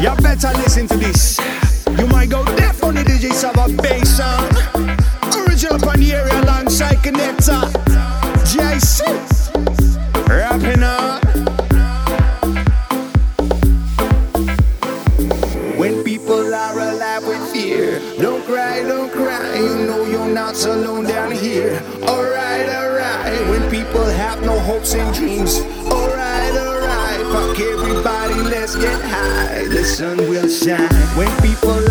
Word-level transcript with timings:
You 0.00 0.14
better 0.16 0.52
listen 0.58 0.86
to 0.88 0.96
this. 0.98 1.38
You 1.98 2.06
might 2.08 2.28
go 2.28 2.44
deaf 2.56 2.84
on 2.84 2.94
the 2.94 3.02
DJ 3.02 3.32
Saba 3.32 3.72
bass 3.82 4.18
sound. 4.18 4.52
Original 5.48 5.90
area 5.90 6.40
alongside 6.42 6.96
Connector. 6.96 7.75
Sun 30.16 30.28
will 30.28 30.48
shine. 30.48 30.88
When 31.16 31.28
people 31.40 31.85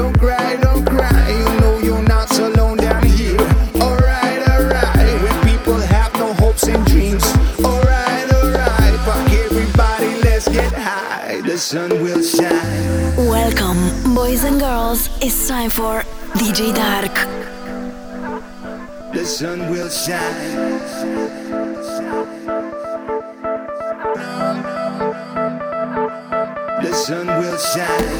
Don't 0.00 0.18
cry, 0.18 0.56
don't 0.62 0.86
cry. 0.86 1.28
You 1.28 1.60
know 1.60 1.78
you're 1.78 2.02
not 2.08 2.30
alone 2.38 2.78
down 2.78 3.04
here. 3.04 3.38
Alright, 3.84 4.40
alright. 4.48 5.22
When 5.24 5.36
people 5.44 5.76
have 5.76 6.10
no 6.14 6.32
hopes 6.32 6.62
and 6.68 6.82
dreams. 6.86 7.22
Alright, 7.62 8.32
alright. 8.32 8.94
Fuck 9.04 9.30
everybody, 9.44 10.10
let's 10.22 10.48
get 10.48 10.72
high. 10.72 11.42
The 11.42 11.58
sun 11.58 11.90
will 12.02 12.22
shine. 12.22 13.28
Welcome, 13.28 14.14
boys 14.14 14.42
and 14.44 14.58
girls. 14.58 15.10
It's 15.20 15.46
time 15.46 15.70
for 15.70 16.02
DJ 16.32 16.74
Dark. 16.74 17.14
The 19.12 19.26
sun 19.26 19.68
will 19.70 19.90
shine. 19.90 20.80
The 26.84 26.92
sun 26.94 27.26
will 27.26 27.58
shine. 27.58 28.19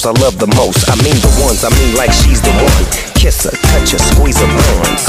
Girls 0.00 0.18
I 0.18 0.22
love 0.22 0.38
the 0.38 0.46
most. 0.56 0.88
I 0.88 0.96
mean 1.02 1.16
the 1.20 1.32
ones, 1.44 1.64
I 1.64 1.70
mean 1.76 1.96
like 1.96 2.12
she's 2.12 2.40
the 2.40 2.52
one. 2.52 2.84
Kiss 3.14 3.44
her, 3.44 3.50
touch 3.50 3.92
her, 3.92 3.98
squeeze 3.98 4.38
her 4.40 4.48
buns. 4.48 5.04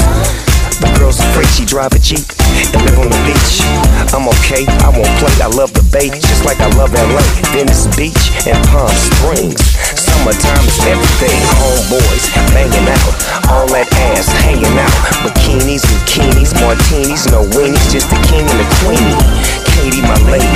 The 0.80 0.90
girl's 0.98 1.20
afraid 1.20 1.48
she 1.54 1.64
drive 1.64 1.92
a 1.94 2.00
Jeep 2.00 2.26
and 2.74 2.82
live 2.84 2.98
on 2.98 3.08
the 3.08 3.20
beach. 3.24 3.62
I'm 4.12 4.26
okay, 4.26 4.66
I 4.82 4.90
won't 4.90 5.08
play. 5.22 5.32
I 5.40 5.48
love 5.54 5.72
the 5.72 5.84
bay, 5.94 6.10
just 6.10 6.44
like 6.44 6.58
I 6.58 6.68
love 6.74 6.92
LA. 6.92 7.22
Venice 7.54 7.86
Beach 7.94 8.34
and 8.48 8.58
Palm 8.68 8.90
Springs. 8.90 9.62
Summertime 9.94 10.66
is 10.66 10.80
everything. 10.84 11.38
Homeboys 11.62 12.26
banging 12.50 12.88
out, 12.90 13.14
all 13.48 13.66
that 13.70 13.86
ass 14.12 14.26
hanging 14.42 14.76
out. 14.76 14.96
Bikinis, 15.22 15.86
bikinis, 15.86 16.52
martinis, 16.58 17.30
no 17.30 17.46
weenies, 17.54 17.86
just 17.88 18.10
the 18.10 18.18
king 18.26 18.42
and 18.42 18.58
the 18.58 18.68
queenie. 18.82 19.16
Katie, 19.72 20.02
my 20.02 20.18
lady. 20.28 20.51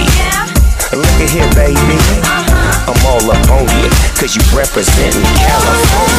Cause 4.26 4.34
you 4.34 4.58
representing 4.58 5.22
California. 5.22 6.15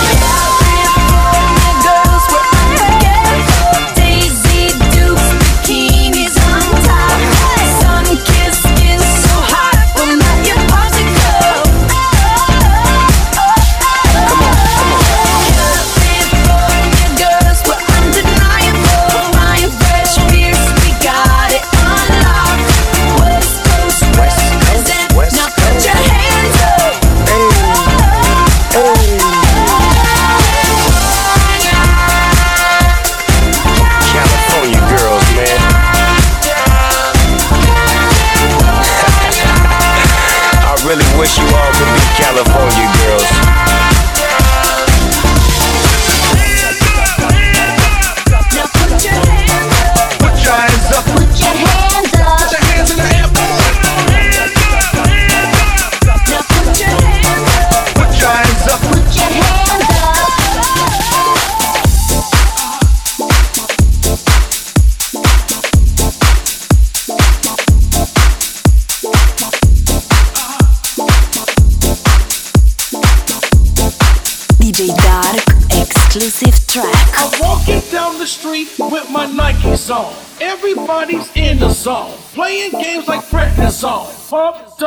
Everybody's 80.39 81.35
in 81.35 81.57
the 81.57 81.69
zone, 81.69 82.13
playing 82.33 82.71
games 82.71 83.07
like 83.07 83.21
prednisone. 83.25 84.29
Pumped 84.29 84.77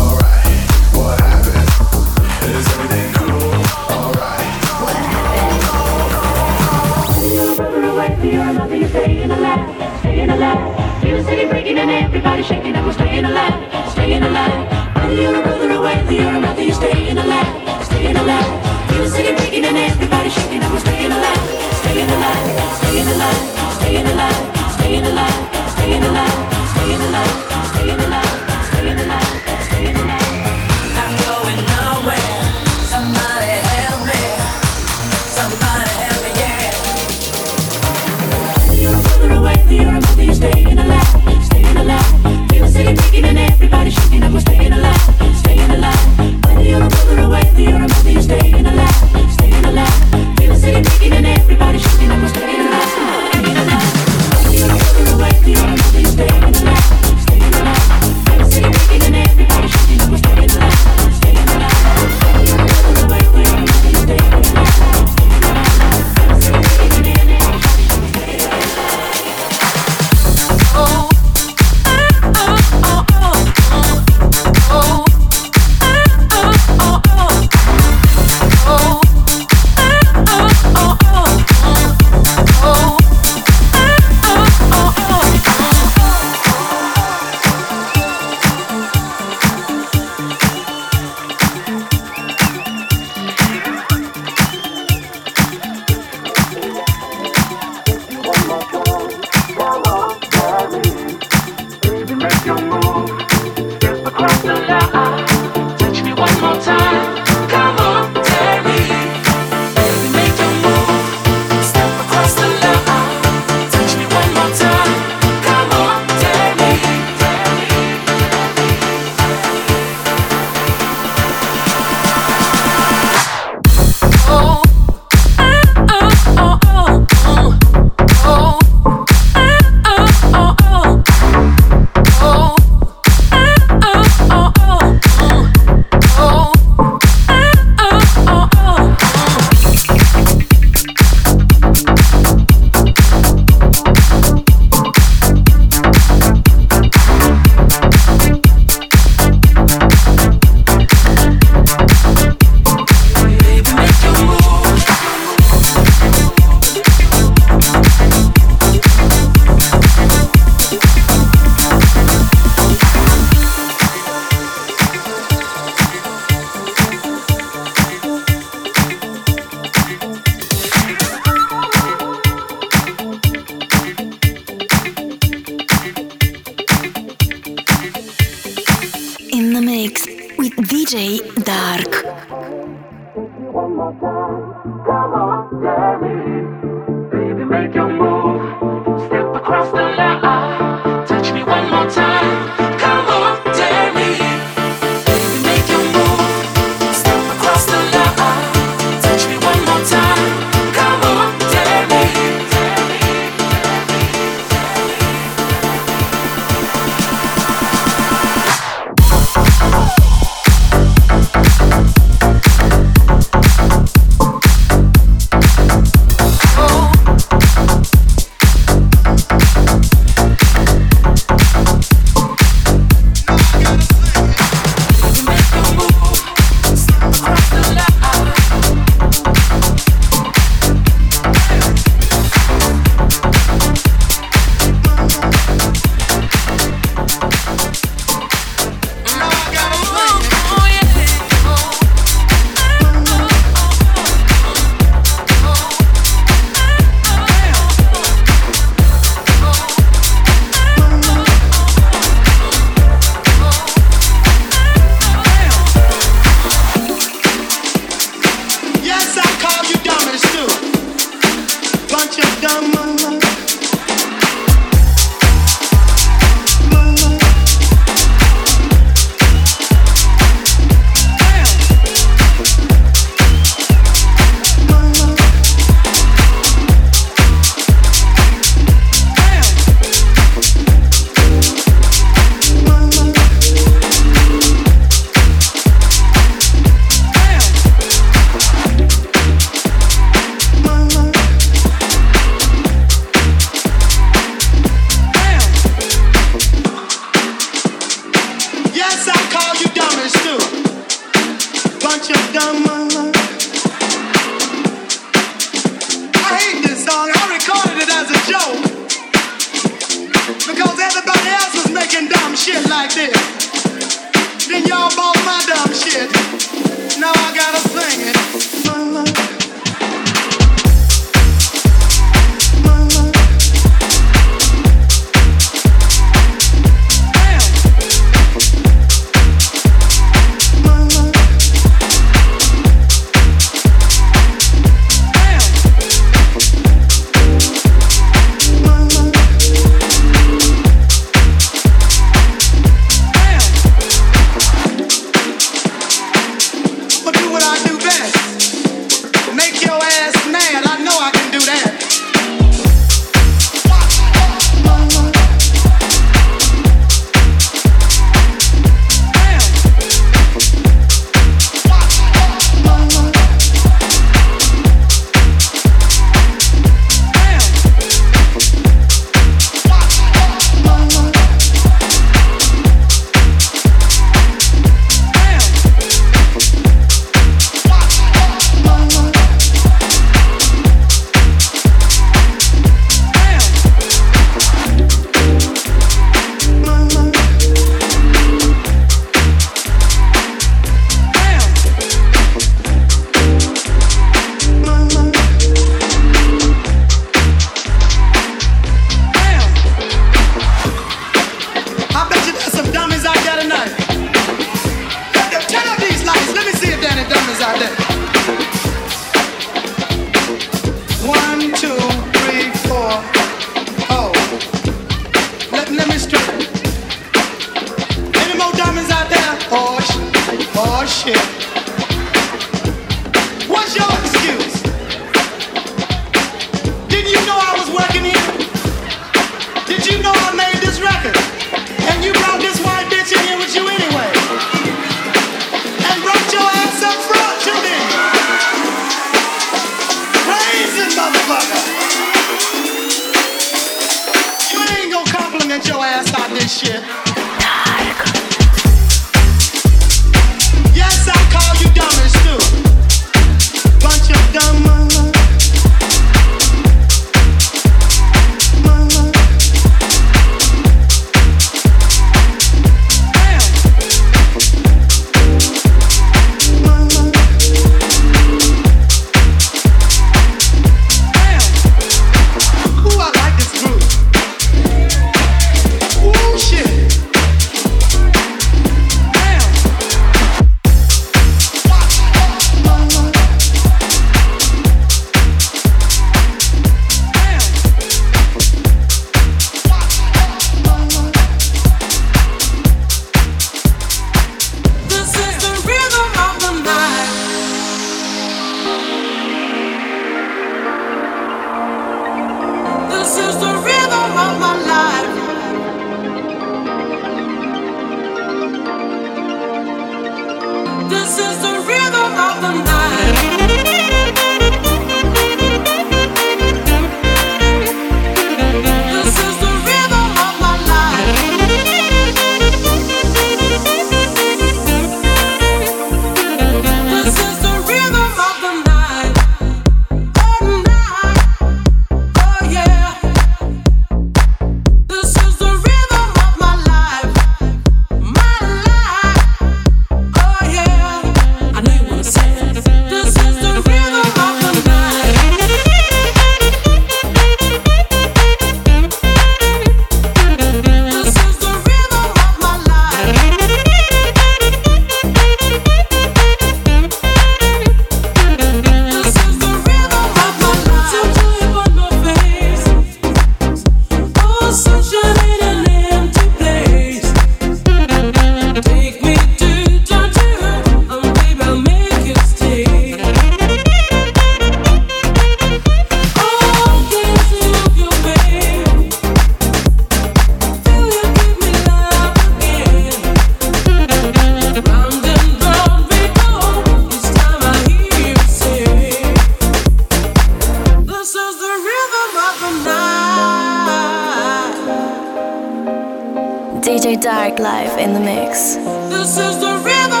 DJ 596.81 596.99
Dark 596.99 597.37
life 597.37 597.77
in 597.77 597.93
the 597.93 597.99
mix. 597.99 598.55
This 598.89 599.15
is 599.15 599.39
the. 599.39 600.00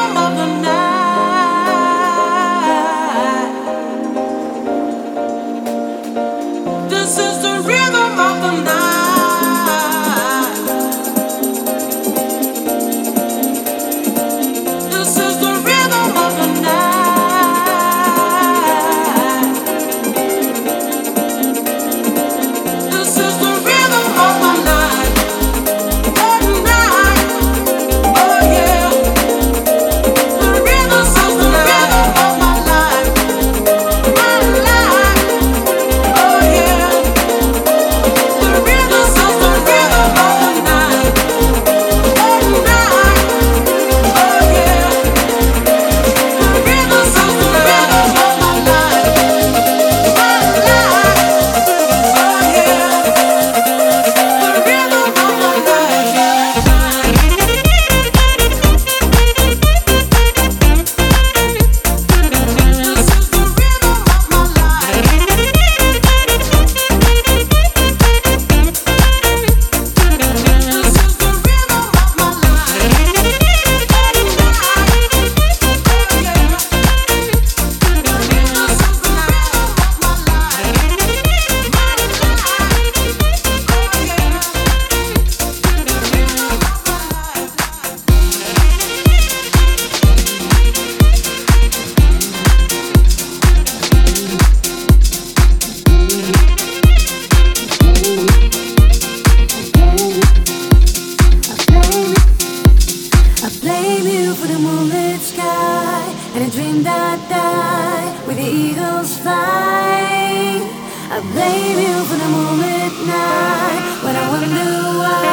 for 104.35 104.47
the 104.47 104.57
moonlit 104.57 105.19
sky 105.19 106.03
and 106.35 106.47
a 106.47 106.49
dream 106.49 106.83
that 106.83 107.19
died 107.29 108.27
with 108.27 108.37
the 108.37 108.43
eagles 108.43 109.17
flying. 109.17 110.63
I 111.11 111.19
blame 111.33 111.79
you 111.85 111.95
for 112.05 112.15
the 112.15 112.29
moonlit 112.35 112.95
night 113.07 113.83
when 114.03 114.15
I 114.15 114.25
wonder 114.31 114.71
why 115.01 115.25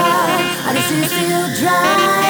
I 0.67 0.75
just 0.75 1.15
still 1.15 1.65
dry. 1.65 2.28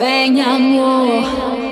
Venham, 0.00 0.78
oh. 0.78 1.69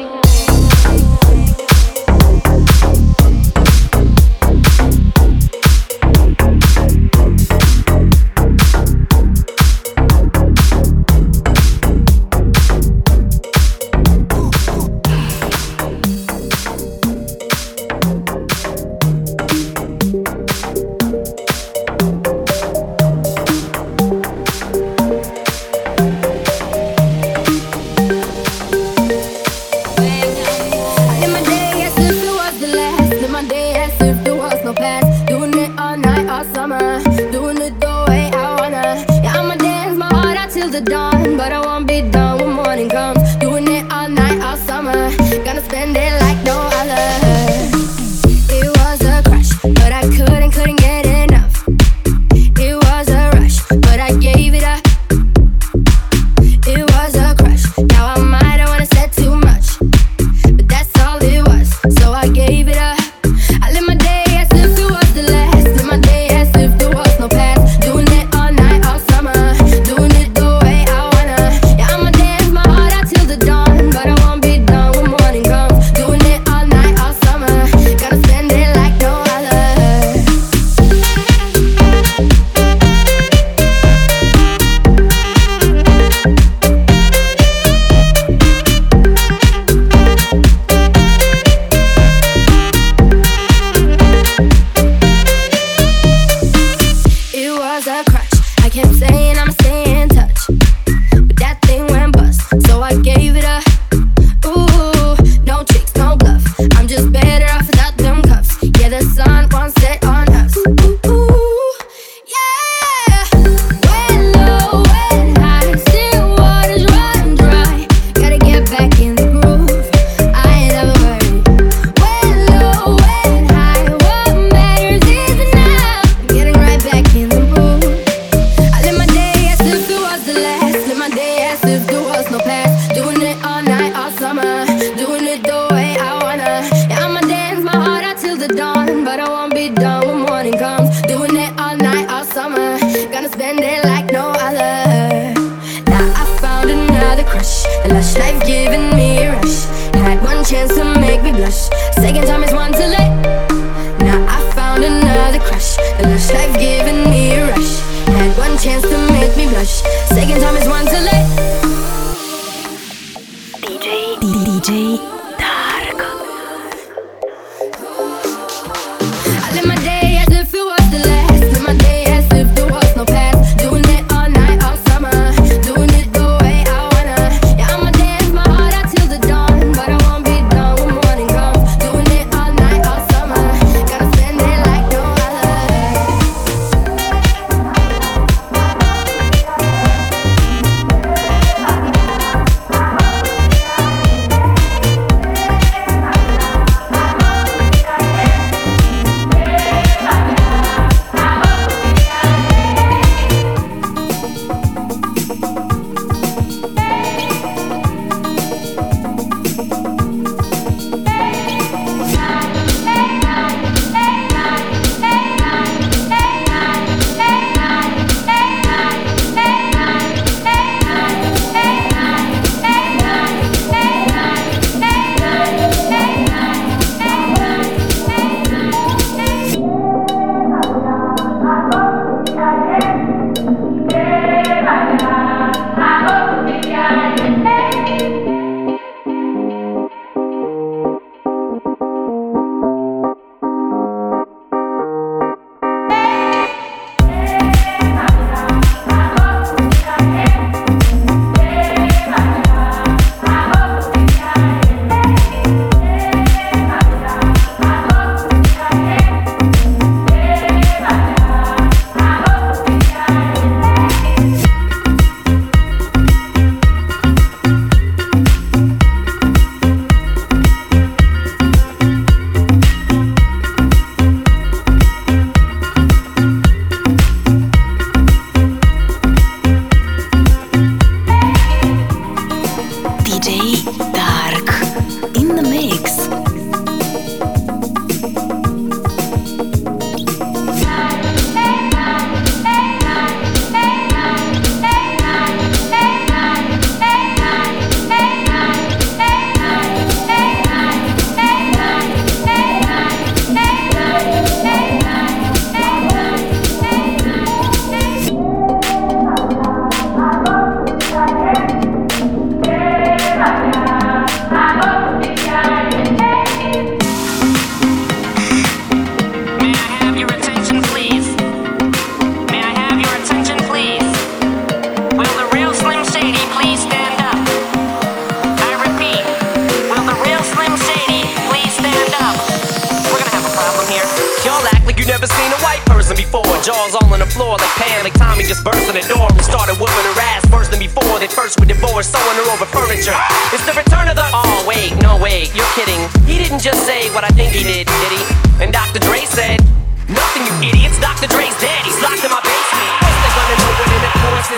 never 335.09 335.23
seen 335.23 335.33
a 335.33 335.41
white 335.43 335.65
person 335.67 335.97
before. 335.97 336.25
Jaws 336.45 336.75
all 336.75 336.93
on 336.93 337.01
the 337.01 337.07
floor 337.07 337.37
like 337.37 337.55
Pam, 337.57 337.85
like 337.85 337.95
Tommy 337.95 338.25
just 338.25 338.45
burst 338.45 338.69
in 338.69 338.75
the 338.75 338.85
door 338.89 339.09
We 339.17 339.23
started 339.23 339.57
whooping 339.57 339.87
her 339.89 340.01
ass 340.13 340.25
worse 340.31 340.49
than 340.49 340.61
before. 340.61 340.99
They 341.01 341.09
first 341.09 341.41
were 341.41 341.47
divorced, 341.47 341.93
sewing 341.93 342.17
her 342.21 342.27
over 342.33 342.47
furniture. 342.47 342.95
It's 343.33 343.45
the 343.47 343.55
return 343.57 343.89
of 343.89 343.97
the. 343.97 344.07
Oh 344.13 344.45
wait, 344.47 344.77
no 344.83 344.99
wait, 345.01 345.35
you're 345.35 345.49
kidding. 345.57 345.81
He 346.05 346.19
didn't 346.19 346.41
just 346.41 346.65
say 346.67 346.91
what 346.93 347.05
I 347.05 347.09
think 347.09 347.33
he 347.33 347.43
did, 347.43 347.67
did 347.67 347.93
he? 347.93 348.03
And 348.43 348.53
Dr. 348.53 348.81
Dre 348.81 349.05
said. 349.05 349.41
Nothing, 349.89 350.29
you 350.29 350.53
idiots. 350.53 350.77
Dr. 350.85 351.09
Dre's 351.09 351.33
dead. 351.41 351.65
He's 351.65 351.81
locked 351.81 352.05
in 352.05 352.13
my 352.13 352.21
basement. 352.21 352.61
they 352.85 353.09
gonna 353.17 353.37
know. 353.41 353.49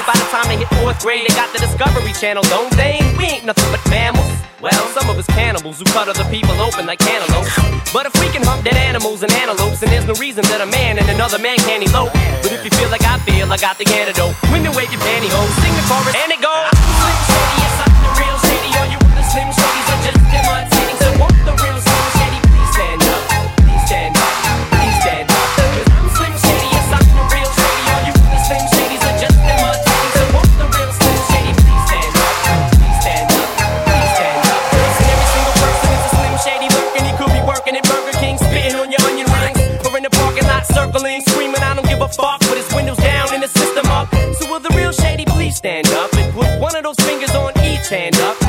By 0.07 0.15
the 0.15 0.29
time 0.31 0.47
they 0.47 0.57
hit 0.57 0.69
fourth 0.79 1.03
grade, 1.03 1.27
they 1.27 1.35
got 1.35 1.53
the 1.53 1.59
Discovery 1.59 2.13
Channel, 2.13 2.45
don't 2.45 2.71
they? 2.77 3.03
We 3.19 3.25
ain't 3.25 3.45
nothing 3.45 3.67
but 3.73 3.83
mammals. 3.91 4.50
Well, 4.61 4.87
some 4.93 5.09
of 5.09 5.17
us 5.17 5.27
cannibals 5.27 5.79
who 5.79 5.85
cut 5.87 6.09
other 6.09 6.25
people 6.29 6.53
open 6.61 6.85
like 6.85 7.01
antelopes. 7.09 7.57
But 7.93 8.05
if 8.05 8.13
we 8.21 8.29
can 8.29 8.43
hunt 8.43 8.63
dead 8.63 8.77
animals 8.77 9.23
and 9.23 9.33
antelopes, 9.33 9.81
then 9.81 9.89
there's 9.89 10.07
no 10.07 10.13
reason 10.21 10.45
that 10.53 10.61
a 10.61 10.67
man 10.67 10.99
and 10.99 11.09
another 11.09 11.39
man 11.39 11.57
can't 11.65 11.83
elope. 11.83 12.13
But 12.43 12.53
if 12.53 12.63
you 12.65 12.71
feel 12.77 12.91
like 12.91 13.03
I 13.03 13.19
feel, 13.21 13.51
I 13.51 13.57
got 13.57 13.79
the 13.79 13.89
antidote. 13.89 14.35
When 14.53 14.63
you 14.63 14.71
wave 14.73 14.93
your 14.93 15.01
pantyhose, 15.01 15.55
sing 15.65 15.73
the 15.73 15.85
chorus, 15.89 16.15
and 16.15 16.33
it 16.33 16.43
goes. 16.45 17.30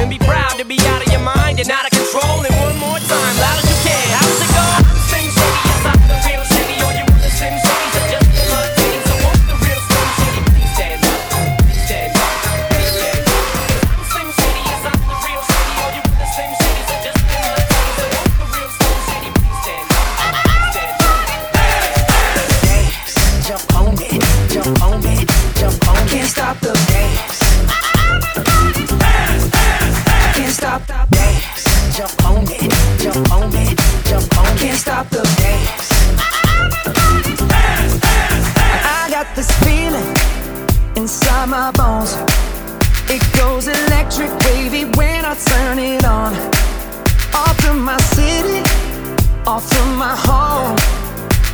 and 0.02 0.10
be 0.10 0.18
proud 0.18 0.58
to 0.58 0.66
be 0.66 0.81
bones. 41.74 42.15
It 43.09 43.22
goes 43.38 43.67
electric, 43.67 44.32
baby, 44.39 44.86
when 44.97 45.26
I 45.26 45.36
turn 45.36 45.80
it 45.80 46.05
on. 46.05 46.34
Off 47.34 47.57
through 47.59 47.80
my 47.80 47.97
city, 48.15 48.63
off 49.45 49.67
through 49.69 49.95
my 49.95 50.15
home. 50.15 50.76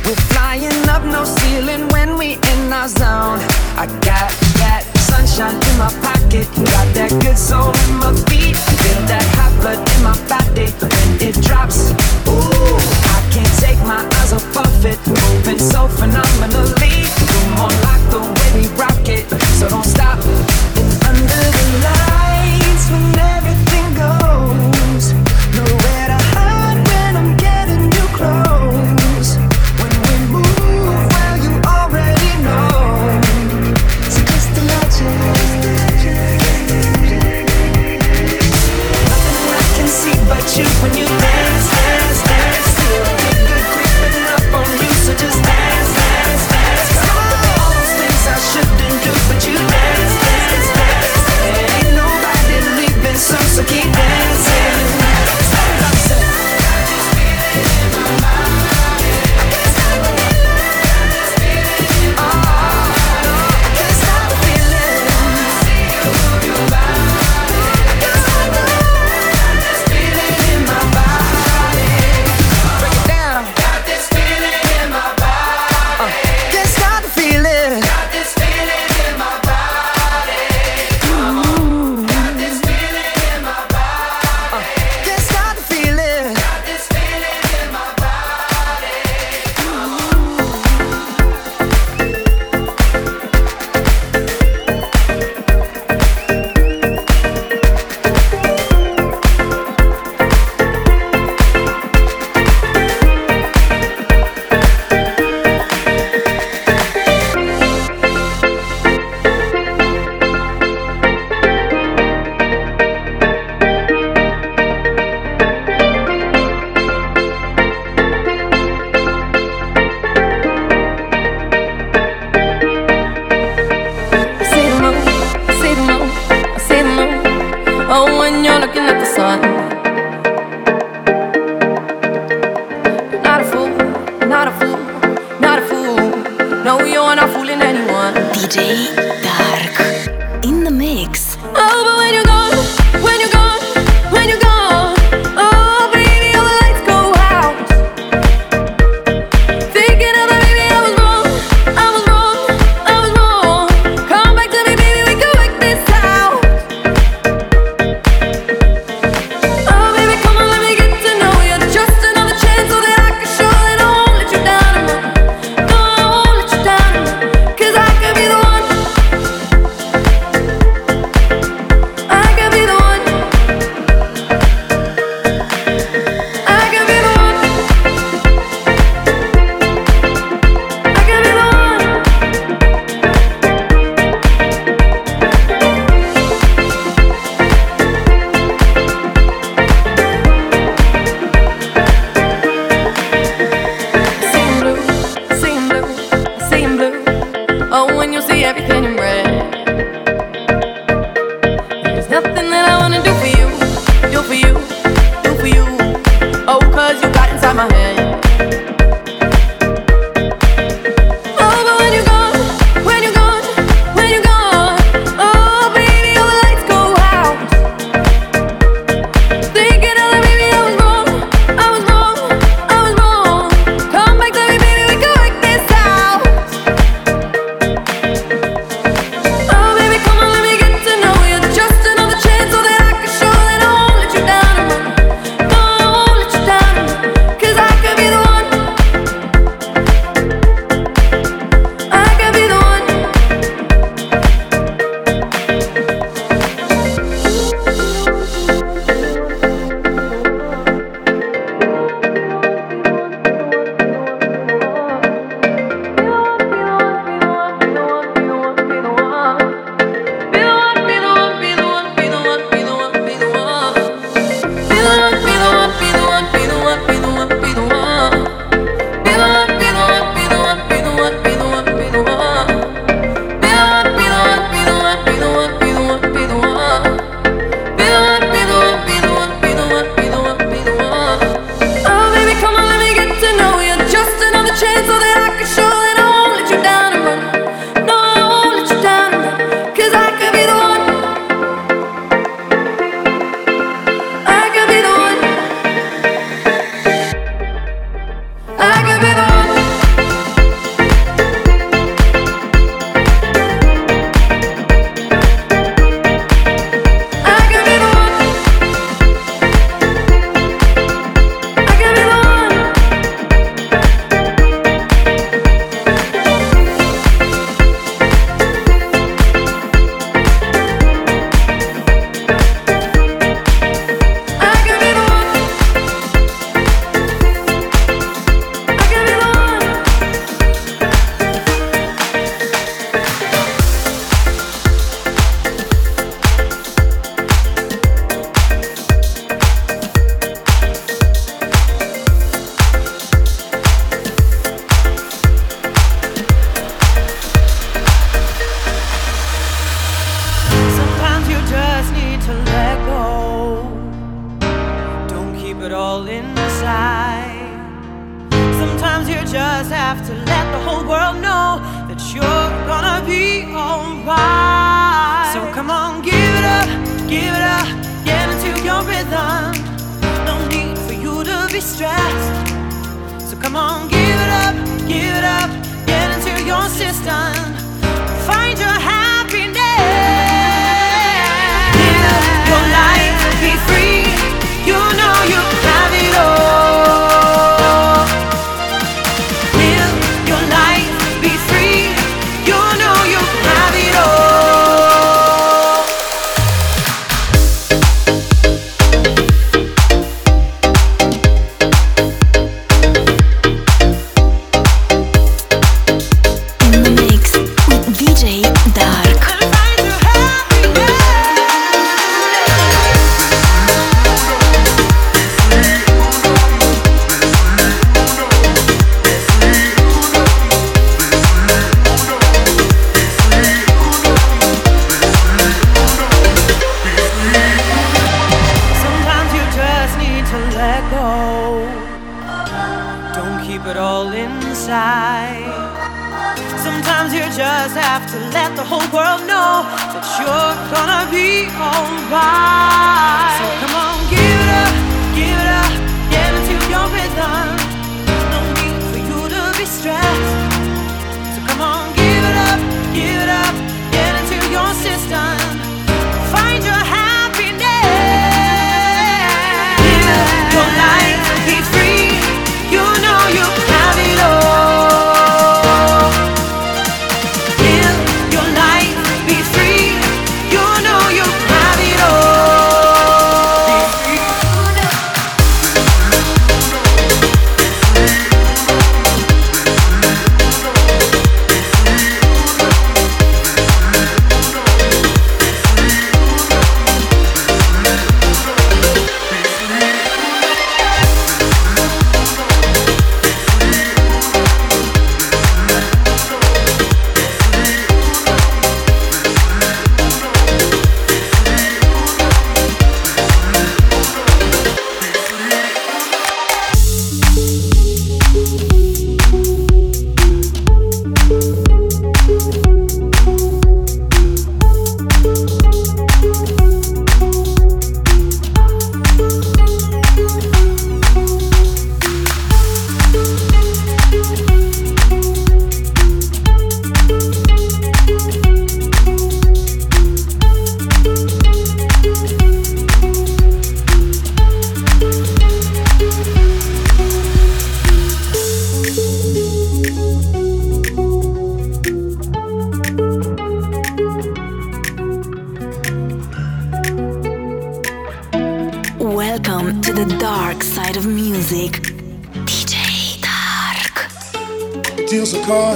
We're 0.04 0.22
flying 0.32 0.88
up, 0.88 1.04
no 1.04 1.24
ceiling 1.24 1.88
when 1.88 2.16
we 2.16 2.34
in 2.34 2.72
our 2.72 2.88
zone. 2.88 3.40
I 3.76 3.86
got 4.06 4.30
that 4.62 4.84
sunshine 5.10 5.58
in 5.58 5.74
my 5.78 5.90
pocket, 6.00 6.46
got 6.56 6.86
that 6.94 7.10
good 7.20 7.36
soul 7.36 7.74
in 7.88 7.94
my 7.98 8.14
feet. 8.30 8.56
Feel 8.56 9.02
that 9.10 9.26
hot 9.36 9.52
blood 9.60 9.78
in 9.78 10.00
my 10.02 10.16
body 10.30 10.70
when 10.80 11.10
it 11.20 11.34
drops. 11.42 11.90
Ooh, 12.30 12.78
I 13.14 13.18
can't 13.34 13.54
take 13.58 13.80
my 13.86 14.00
eyes 14.20 14.32
off 14.32 14.56
of 14.56 14.86
it, 14.86 14.98
moving 15.06 15.58
so 15.58 15.88
phenomenal. 15.88 16.77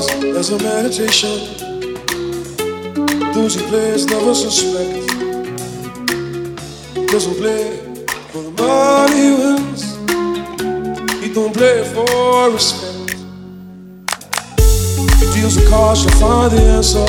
The 0.07 0.35
as 0.39 0.51
a 0.51 0.59
meditation. 0.59 1.37
Those 3.33 3.55
who 3.55 3.63
play 3.69 3.97
never 4.07 4.35
suspect. 4.35 5.07
Doesn't 7.11 7.37
play 7.37 7.77
for 8.31 8.43
the 8.43 8.51
money 8.63 9.31
wins. 9.39 9.83
He 11.23 11.33
don't 11.33 11.55
play 11.55 11.85
for 11.95 12.51
respect. 12.51 13.15
He 15.21 15.27
deals 15.35 15.55
the 15.57 15.67
cards 15.69 16.05
to 16.05 16.11
find 16.17 16.53
the 16.53 16.63
answer. 16.79 17.07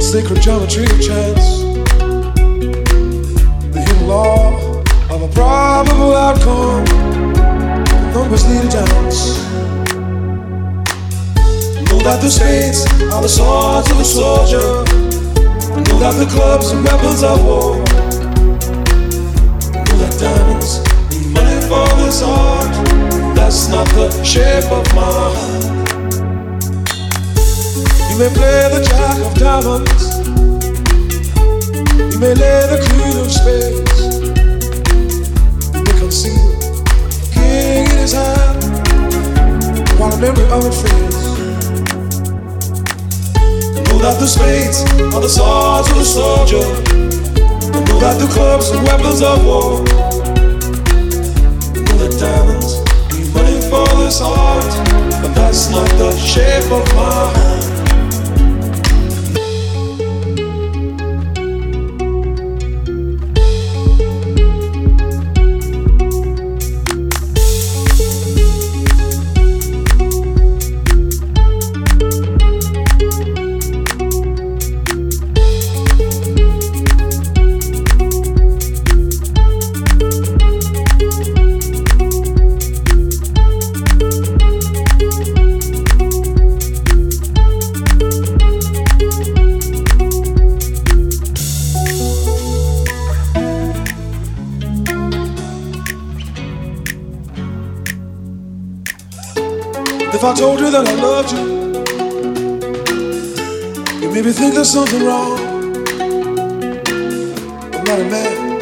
Sacred 0.00 0.40
geometry 0.42 0.84
of 0.84 1.00
chance. 1.00 1.62
The 3.74 3.80
hidden 3.86 4.06
law 4.08 4.56
of 5.10 5.22
a 5.22 5.28
probable 5.34 6.14
outcome. 6.14 6.84
Numbers 8.14 8.46
lead 8.48 8.64
a 8.64 8.68
dance. 8.68 9.49
Know 11.90 11.98
that 12.06 12.20
the 12.22 12.30
spades 12.30 12.86
are 13.12 13.20
the 13.20 13.28
swords 13.28 13.90
of 13.90 13.98
the 13.98 14.04
soldier. 14.04 14.62
Know 15.74 15.98
that 15.98 16.14
the 16.22 16.26
clubs 16.30 16.72
are 16.72 16.82
weapons 16.82 17.22
of 17.24 17.44
war. 17.44 17.76
Know 19.74 19.96
that 19.98 20.14
diamonds 20.22 20.78
need 21.10 21.34
money 21.34 21.58
for 21.66 21.88
this 21.98 22.22
art. 22.22 22.70
That's 23.34 23.68
not 23.68 23.88
the 23.88 24.08
shape 24.22 24.70
of 24.70 24.86
my 24.94 25.02
heart. 25.02 25.64
You 28.08 28.16
may 28.22 28.30
play 28.38 28.70
the 28.70 28.80
jack 28.86 29.18
of 29.26 29.34
diamonds. 29.34 30.04
You 32.14 32.18
may 32.20 32.34
lay 32.34 32.66
the 32.70 32.78
queen 32.86 33.16
of 33.18 33.30
spades. 33.34 33.98
You 35.74 35.82
may 35.82 35.96
conceal 35.98 36.50
king 37.34 37.90
in 37.90 37.98
his 37.98 38.12
hand 38.12 38.62
while 39.98 40.12
a 40.12 40.18
memory 40.20 40.46
of 40.52 40.64
it 40.64 40.74
fades. 40.74 41.19
Know 43.90 43.98
that 43.98 44.20
the 44.20 44.26
spades 44.26 44.82
are 45.14 45.20
the 45.20 45.28
swords 45.28 45.90
of 45.90 45.96
the 45.98 46.04
soldier. 46.04 46.64
And 47.76 47.88
know 47.88 47.98
that 47.98 48.18
the 48.18 48.28
clubs 48.32 48.70
are 48.70 48.82
weapons 48.84 49.20
of 49.20 49.44
war. 49.44 49.82
Know 51.74 51.96
that 51.98 52.14
diamonds 52.18 52.78
need 53.12 53.34
money 53.34 53.60
for 53.68 53.86
this 53.98 54.20
art, 54.22 54.64
but 55.20 55.34
that's 55.34 55.70
not 55.70 55.88
the 55.98 56.16
shape 56.16 56.70
of 56.70 56.86
my 56.94 57.32
heart. 57.34 57.79
If 100.20 100.24
I 100.26 100.34
told 100.34 100.60
you 100.60 100.70
that 100.70 100.86
I 100.86 100.94
loved 101.00 101.32
you, 101.32 101.38
you 104.02 104.12
maybe 104.12 104.32
think 104.32 104.52
there's 104.52 104.68
something 104.70 105.02
wrong. 105.02 105.38
I'm 107.72 107.84
not 107.88 107.98
a 107.98 108.04
man 108.04 108.60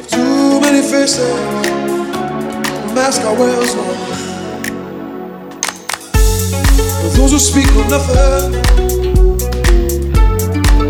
of 0.00 0.08
too 0.08 0.60
many 0.60 0.82
faces. 0.82 1.20
The 2.82 2.92
mask 2.96 3.22
I 3.22 3.32
wear 3.38 3.62
is. 3.62 3.74
But 6.98 7.10
those 7.14 7.30
who 7.30 7.38
speak 7.38 7.68
of 7.78 7.86
nothing 7.94 8.58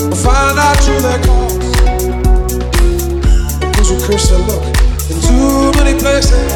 will 0.08 0.16
find 0.16 0.58
out 0.58 0.80
true 0.88 1.00
their 1.04 1.20
cause. 1.20 1.58
Those 3.76 3.88
who 3.90 3.96
curse 4.08 4.30
their 4.30 4.40
luck 4.48 4.64
in 5.10 5.20
too 5.20 5.70
many 5.76 5.94
places. 6.00 6.48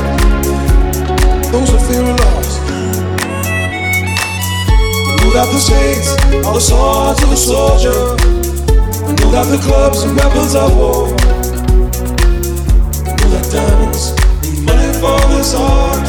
Those 1.52 1.68
who 1.68 1.78
fear 1.80 2.02
lost 2.02 2.51
that 5.30 5.48
the 5.52 5.60
shades 5.60 6.08
are 6.46 6.54
the 6.54 6.60
swords 6.60 7.22
of 7.22 7.30
the 7.30 7.36
soldier. 7.36 8.16
I 9.06 9.12
know 9.14 9.30
that 9.30 9.46
the 9.50 9.58
clubs 9.62 10.02
and 10.02 10.16
weapons 10.16 10.54
of 10.54 10.76
war. 10.76 11.08
I 13.06 13.14
know 13.16 13.28
that 13.30 13.46
diamonds 13.52 14.12
need 14.42 14.66
money 14.66 14.92
for 15.00 15.20
this 15.34 15.54
art. 15.54 16.04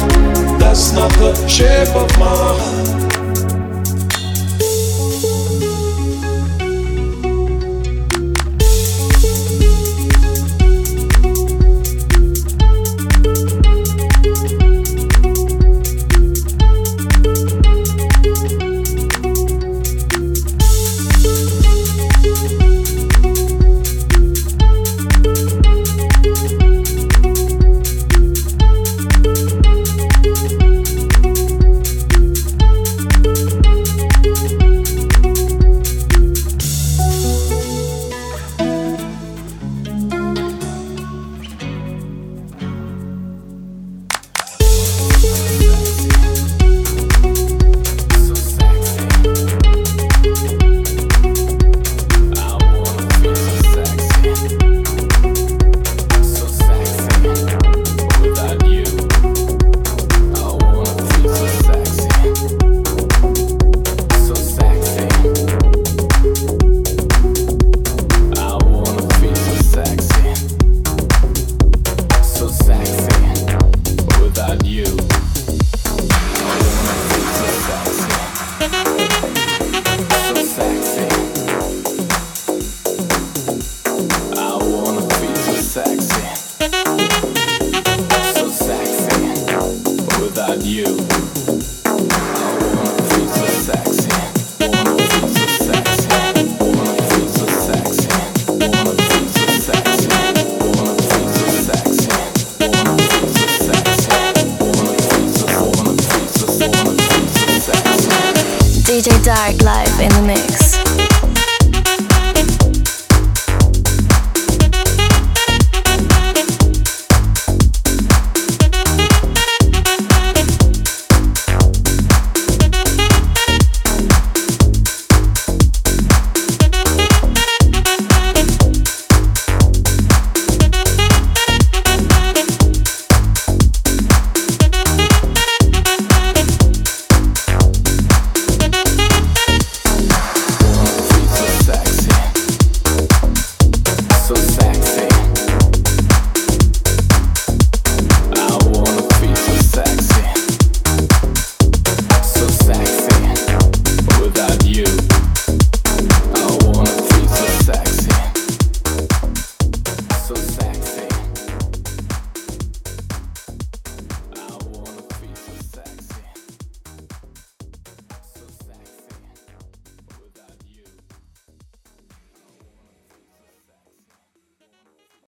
That's 0.58 0.92
not 0.92 1.10
the 1.12 1.48
shape 1.48 1.94
of 1.94 2.10
my 2.18 2.26
heart. 2.26 2.93